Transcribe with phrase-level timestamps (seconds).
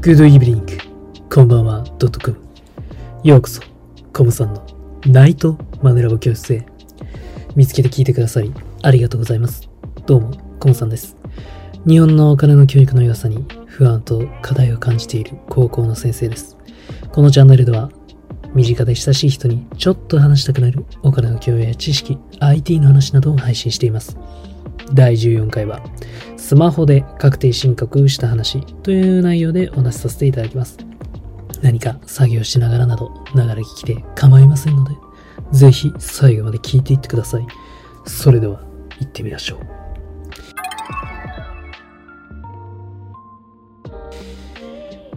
[0.00, 0.62] Good evening.
[1.28, 2.38] こんばんは、ドットコム。
[3.24, 3.60] ようこそ、
[4.12, 4.64] コムさんの
[5.06, 6.64] ナイトマネラボ教室へ。
[7.56, 9.68] 見つけて聞いてくださり、ありがとうございます。
[10.06, 11.16] どうも、コムさんです。
[11.84, 16.56] 日本のお金の教育の良さに不安と課題を感じている高校の先生です。
[17.12, 17.90] このチャンネルでは、
[18.54, 24.16] 身近で親しい人にちょっと話したくなるお金の教養や知識、IT の話などを配信しています。
[24.92, 25.82] 第14回は、
[26.36, 30.78] スマホで確定申告した話という内容でお話しさせていただきます。
[31.62, 34.94] 何か作業しながらなど、ながら聞きで構いませんので、
[35.52, 37.46] ぜひ最後まで聞いていってください。
[38.06, 38.62] それでは、
[39.00, 39.78] 行ってみましょう。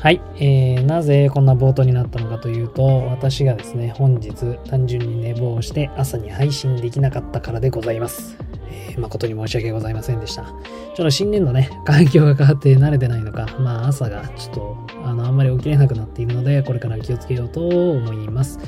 [0.00, 4.32] はい、えー、なぜこんな冒頭になったのかというと、私がですね、本日
[4.70, 8.38] 単純に寝坊して朝に配信できなかったからでございます。
[8.90, 10.42] えー誠に申し訳ございませんでした。
[10.44, 18.58] ちょっと新年度ね、環境が変わって慣れてないのか、まあ朝がちょっと、あの、あんまり起きれなくなっているので、これから気をつけようと思います。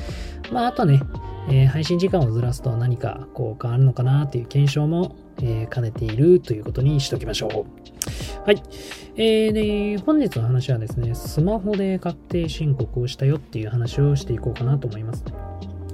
[0.53, 1.03] まああとね、
[1.49, 7.51] えー配信時間をずらすと何かこう変わるのかなっていう検証も、えー兼ねているということにしておきましょう。
[8.47, 8.63] はい。
[9.17, 9.53] えー、
[9.97, 15.25] で、本日の話はですね、スマホで確定申告をしたよっていう話をしていこうかなと思います。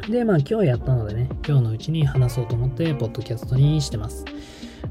[0.08, 4.24] で、まあ今日やったのでね、今日のうちに話そうと思って、ポッドキャストにしてます。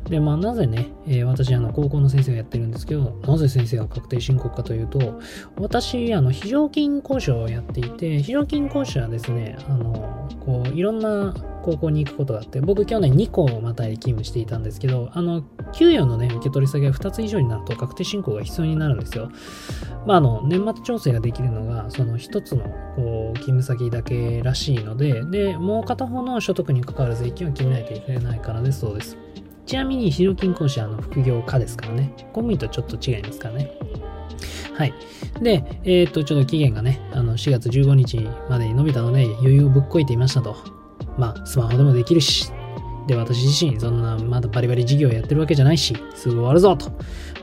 [0.10, 5.20] で、まあなぜね、えー私、あの、高校の先生がやってるんですけど、なぜ先生が確定申告かというと、
[5.58, 11.34] 私、あの、非常勤講師をやっていて、非常勤講師はですね、あの、こう、いろんな
[11.66, 15.42] 高校に行くことがあって、僕去年2校をまたいで勤務していたんですけど、あの、
[15.74, 19.32] 給与のね、受け取り先が2つ以上になると確定申告が必要になるんですよ。
[20.06, 29.18] まあ、あの、年末調整ができるのが、その一つの、こう、勤務先だけらしいので、で、もう片方の所得に関わる税金を決めないといけないからです、そうです。
[29.66, 32.14] ちなみに、非常勤講師は、あの、副業家ですからね。
[32.32, 33.72] 公務員とちょっと違いますからね。
[34.76, 34.94] はい。
[35.42, 40.75] で、えーっと、ちょっと期限がね、あの、4月15日までに伸びたので、余裕をぶっこいていましたと。
[41.18, 42.52] まあ、スマホでもできるし、
[43.08, 46.92] で、私自身、そんな、まだバリバリ授業やってるわけじゃないし、すぐ終わるぞと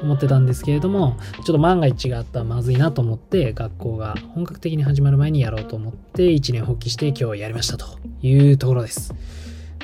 [0.02, 7.86] 思ってたんですけれども、ちょっと万が一があったらまずいなと思って、学校が本格的に始まる前にやろうと思って、一年発起して今日やりましたと
[8.22, 9.14] いうところです。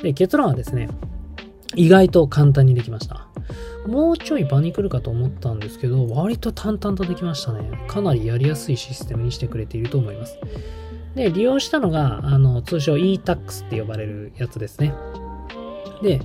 [0.02, 0.88] で、結論はですね、
[1.76, 3.28] 意外と簡単にできました。
[3.86, 7.70] もうちょい場に来るかと思ったんですけど、割と淡々とできましたね。
[7.86, 10.36] かなりやりやすいシステムにしてくれていると思います。
[11.18, 14.94] で、利用したのが、あの、通称 e-tax って呼ばれるやつですね。
[16.00, 16.20] で、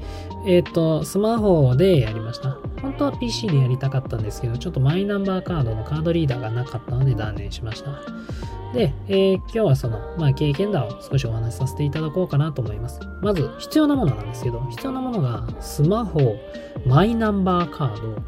[0.46, 2.59] えっ、と、スマホでやりました。
[2.80, 7.90] 本当は PC でやりたかったんですけど、ちょっとマイナンバーカードのカードリーダーがなかったので断念しました。
[8.76, 13.00] で、えー今日はその、まあ、経験談を少しお話しさせていただこうかなと思います。
[13.24, 16.36] まず、必要なものなんですけど、必要なものが、スマホ、
[16.86, 18.22] マイナンバーカード、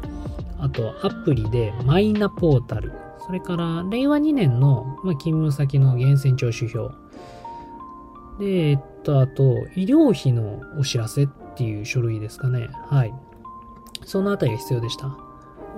[0.58, 2.90] あとアプリでマイナポータル、
[3.26, 6.92] それから令和2年の、まあ、勤務先の源泉徴収票、
[8.38, 12.68] で、えっと、あと、医療費のお知らせっていう書類ですかね。
[12.88, 13.14] はい。
[14.04, 15.16] そのあたりが必要でした。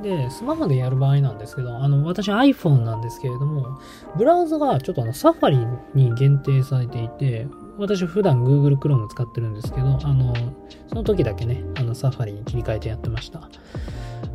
[0.03, 3.79] で、スマホでやる場合なんですけど、あの、私 iPhone なんですけれども、
[4.17, 5.59] ブラウザがちょっとあの、サファリ
[5.95, 7.49] に限定されていて、
[7.79, 10.35] 私普段 Google Chrome 使ってるんですけど、あの、
[10.89, 13.49] その時だけね、あの、サファリに切り替えてやってました。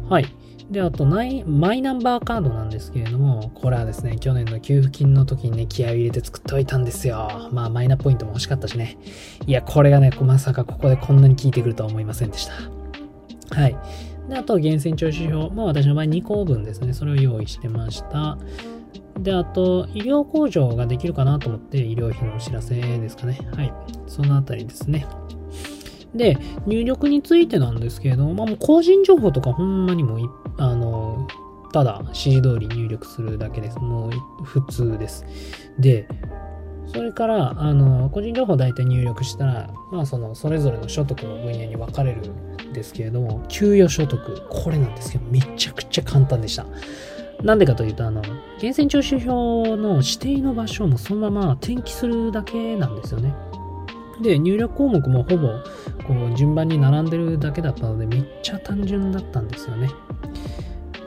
[0.10, 0.26] はい。
[0.70, 7.50] で、あとナイ、マイナンバーカードなんですけれども、これはですね、去年の給付金の時にね、気合を入れて作っておいたんですよ。
[7.52, 8.98] まあ、マイナポイントも欲しかったしね。
[9.46, 12.54] いや、これがね、まさかここでこんなに効いてくるとは思いませんでした。
[13.56, 13.78] はい。
[14.30, 15.50] で、あと、源泉徴収票。
[15.50, 16.94] まあ、私の場合2個分ですね。
[16.94, 18.38] それを用意してました。
[19.20, 23.38] で、あと、医療控除ができるかなと思って、医療費のお知らせですかね。
[23.56, 23.74] はい。
[24.08, 25.06] そのあたりですね。
[26.16, 30.24] で、入力についてなんですけれども、まあ、もう個人情報とかほんまにもうい、
[30.58, 31.28] あの、
[31.72, 33.80] ただ指示通り入力するだけです。
[33.80, 35.26] もう普通です。
[35.80, 36.08] で、
[36.88, 42.22] それから、あの、個人情報大体入力したら、まあ、その、それぞれの所得の分野に分かれる
[42.70, 46.66] んですけれども、給与所得、これなんですけど、めちゃくちゃ簡単でした。
[47.42, 53.34] なんでかというと、あの、源泉徴収票の指定の場所もそのまま転記するだけなんですよね。
[54.22, 55.48] で、入力項目もほぼ、
[56.08, 59.90] こう、順番に並んでるだけだったので、めっちゃ単純だったんですよね。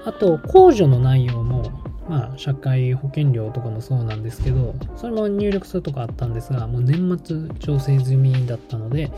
[0.04, 1.64] あと、控除の内容も、
[2.08, 9.08] まあ、社会保険料とかもそうなんですけど、それも入力するとこあったんですが、もう年末調整済みだったので、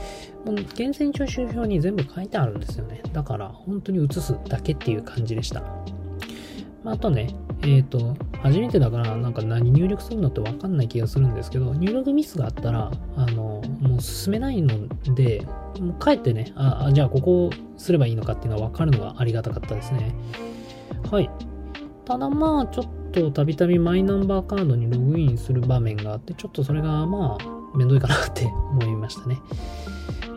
[0.45, 3.03] もう源泉徴収票に全部書いてあるんですよね。
[3.13, 5.61] だから、本当に写すだけっていう感じでした。
[6.83, 15.45] まあ、あとね、えっ、と、初めてだから、なんか何入力するのってわかんない気がするんですけど、入力ミスがあったら、あの、もう進めないので、
[15.81, 20.15] もう帰ってね、あ、あじゃあここをすればいいのかっていうのはわかるのがありがたかったですね。
[21.11, 21.31] はい。
[22.05, 29.39] ただまあ、ちょっとたびたびマイナンバーカードにログインする場面があって、ちょっとそれがまあ、めんどいかなって思いましたね。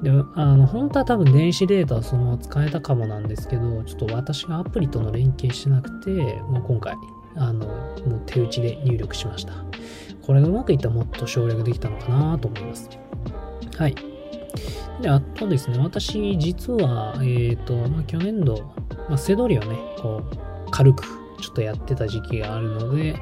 [0.01, 6.11] で、あの、本当は多分電子データはそのまま使えたかもなんですけど、ちょっと私がアプリとの連携してなくて、
[6.43, 6.95] もう今回、
[7.35, 9.53] あの、もう手打ちで入力しました。
[10.21, 12.89] これがうまくいったらもっと省略できたのかなと思います。
[13.77, 13.95] はい。
[15.01, 18.73] で、あとですね、私、実は、えっ、ー、と、まあ、去年度、
[19.09, 21.03] まあ、背取りをね、こう、軽く、
[21.41, 23.15] ちょっとやってた時期があるので、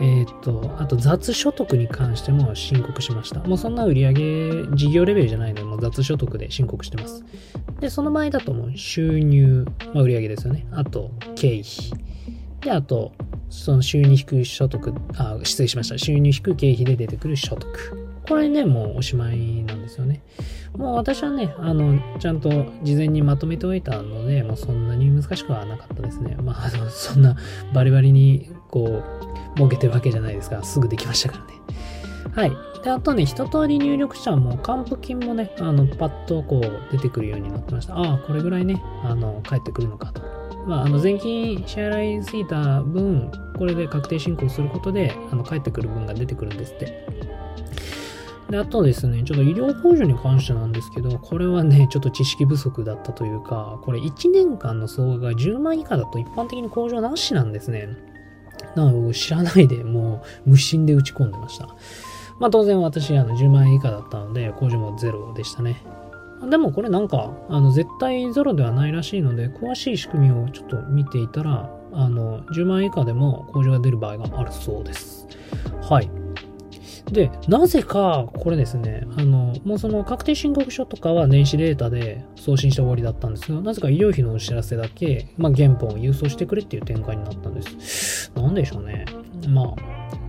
[0.00, 3.40] えっ、ー、と、あと雑所得に関しても申告しました。
[3.40, 4.12] もうそんな売上
[4.74, 7.24] 事業レベルじゃないので、もう雑所得で申告してます。
[7.80, 10.66] で、その前だともう収入、まあ、売上ですよね。
[10.72, 12.08] あと、経費。
[12.60, 13.12] で、あと、
[13.50, 15.98] その収入引く所得、あ、失礼しました。
[15.98, 17.68] 収入引く経費で出てくる所得。
[18.28, 20.22] これね、もうおしまいなんですよね。
[20.76, 22.50] もう私はね、あの、ちゃんと
[22.82, 26.36] 事前にまとめておいたので、もうそんなに難しくはなかったですね。
[26.42, 27.36] まあ、あの、そんな
[27.72, 31.58] バリバリに、こう、儲けてるわけじゃないですが、すぐできましたからね。
[32.32, 32.82] はい。
[32.84, 37.96] で、あとね、一通り入力したらもう還付金もね、あの、パッとこう出てくるようになってました。
[37.96, 40.22] ああ、これぐらいね、あの、返ってくるのかと。
[40.66, 47.06] まあ、あの、税金支払いすぎた分、これで確定申告することで、あの、返ってくる分が出てくるんですって。
[48.50, 57.88] で、あとですね、ちょっと医療控除に関してなんですけど、これはね、ちょっと知識不足だったというか、これ1年間の総額が10万以下だと一般的に控除なしなんですね。
[58.78, 61.66] なので、知らないでもう無心で打ち込んでました。
[62.38, 65.82] まあ当然私、あの、10万円以下だったので、控除もゼロでしたね。
[66.48, 75.26] でもこれなんか、あの、絶対ゼロではないらしいので、詳しい仕組みをちょっと見ていたら、あの、10万円以下でも控除が出る場合があるそうです。
[75.82, 76.10] はい。
[77.10, 88.17] で、なぜか、これですね、あの、もうその確定申告書とかは電子データで送信して終わりだったんですが、なぜか医療費のお知らせだけ、まあ、原本を郵送してくれっていう展開になったんです。
[88.42, 89.04] なんでしょうね。
[89.48, 89.74] まあ、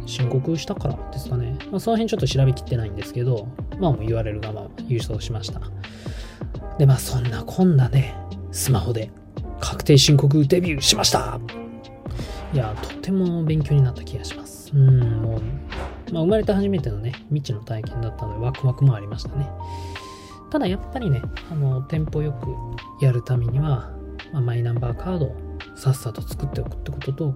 [0.05, 1.57] 申告したからですかね。
[1.71, 3.47] まあ、その辺ちょっと調べきってないんですけど、
[3.79, 5.61] まあもう言われるがまま郵送しました。
[6.77, 8.13] で、まあそんなこんなで、
[8.51, 9.11] スマホで
[9.59, 11.39] 確定申告デビューしました
[12.53, 14.71] いや、とても勉強になった気がします。
[14.73, 15.41] うん、もう
[16.11, 19.49] まあ、生まれて初めてのね、未知の体験だったので、ワクワクもありましたね。
[20.49, 21.21] ただやっぱりね、
[21.51, 23.91] あの、テンポよくやるためには、
[24.33, 25.35] まあ、マイナンバーカードを
[25.75, 27.35] さっさと作っておくってことと、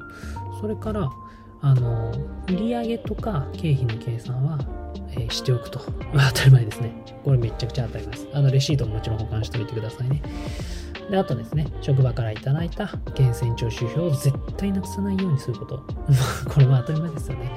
[0.64, 1.12] それから、
[1.60, 2.10] あの、
[2.48, 4.58] 売上とか経費の計算は、
[5.12, 5.82] えー、しておくと。
[6.16, 6.94] 当たり前ですね。
[7.26, 8.30] これめちゃくちゃ当たり前です。
[8.34, 10.22] あの、レシートももちろん保管しておいてくださいね。
[11.12, 15.84] で、あとですね、職場からいただいた源泉徴収票を絶対なくさないようにすること。
[16.50, 17.52] これも当たり前ですよね。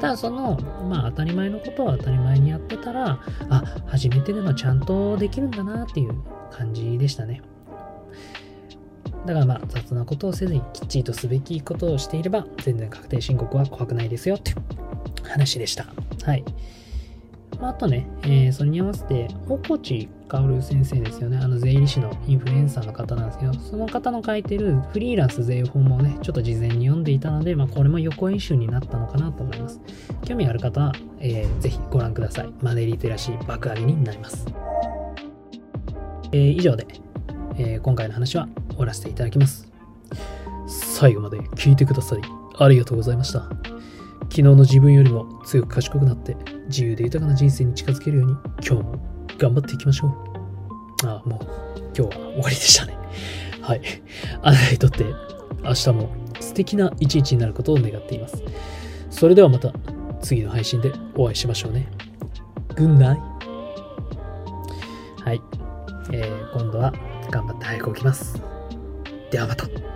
[0.00, 0.58] ただその、
[0.88, 6.14] まあ当たり前のことは当たり前にやってたら、あ、初めてでもちゃんとできるんだなっていう
[6.50, 7.42] 感じでしたね。
[9.26, 15.86] だからまあ雑なことをせずにきっちりとすべきことをしていれば全然確定申告は怖くないですよっていう話でした。
[16.24, 16.44] はい。
[17.60, 21.38] まあ、あとね、えー、それに合わせて、大河内薫先生ですよね。
[21.38, 29.80] あの税理士のインフルエンサーの方なんですけど、その方の書いてるフリーランス税法もね、ちょっと事前に読んでいたので、まあ、これも予行演習になったのかなと思います。
[30.24, 32.52] 興味ある方は、えー、ぜひご覧ください。
[32.62, 34.46] マネリテラシー爆上げになります。
[36.32, 36.86] えー、以上で、
[37.58, 38.48] えー、今回の話は
[38.80, 39.70] 終わらせていただきます。
[40.66, 42.22] 最後まで聞いてくださり、
[42.58, 43.40] ありがとうございました。
[44.22, 46.34] 昨日の自分よりも強く賢くなって
[46.68, 48.94] 自由で豊かな人生に近づけるように今日も
[49.36, 50.06] 頑張っていきましょ
[51.02, 51.06] う。
[51.06, 52.96] ああ、もう今日は終わりでしたね。
[53.60, 53.82] はい。
[54.40, 55.04] あなたにとって
[55.62, 58.42] 明日も素敵な一日になることを願っています。
[59.10, 59.74] それではまた
[60.22, 61.86] 次の配信でお会いしましょうね。
[62.76, 63.20] Good night!
[65.22, 65.40] はい。
[66.12, 66.94] えー、今度は
[67.30, 68.59] 頑張って早く起きます。
[69.30, 69.89] ではまた。